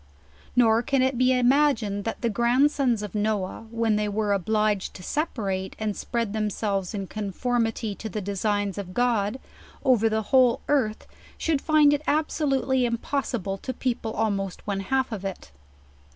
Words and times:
Nor 0.55 0.81
can 0.81 1.03
it 1.03 1.15
be 1.15 1.31
imagined 1.31 2.05
that 2.05 2.21
the 2.21 2.29
grandsons 2.31 3.03
of 3.03 3.13
Noah, 3.13 3.67
when 3.69 3.97
they 3.97 4.09
were 4.09 4.33
obliged 4.33 4.95
to 4.95 5.03
separate, 5.03 5.75
and 5.77 5.95
spread 5.95 6.33
them 6.33 6.49
selves 6.49 6.95
in 6.95 7.05
conformity 7.05 7.93
to 7.93 8.09
the 8.09 8.19
designs 8.19 8.79
of 8.79 8.95
God, 8.95 9.39
over 9.85 10.09
the 10.09 10.23
whole 10.33 10.61
earth, 10.67 11.05
should 11.37 11.61
find 11.61 11.93
it 11.93 12.01
absolutely 12.07 12.83
impossible 12.83 13.59
to 13.59 13.73
people 13.75 14.13
almost 14.13 14.65
one 14.65 14.79
half 14.79 15.11
of 15.11 15.23
it. 15.23 15.51